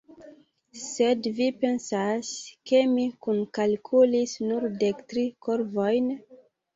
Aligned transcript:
Sed 0.83 1.27
vi 1.39 1.49
pensas, 1.63 2.31
ke 2.71 2.79
mi 2.93 3.03
kunkalkulis 3.25 4.33
nur 4.47 4.65
dek 4.85 5.05
tri 5.13 5.27
korvojn? 5.49 6.09